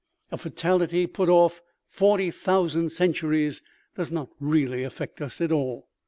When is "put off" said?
1.05-1.61